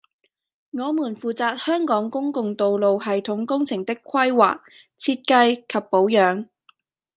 [0.71, 4.59] 我們負責香港公共道路系統工程的規劃、
[4.97, 6.47] 設計及保養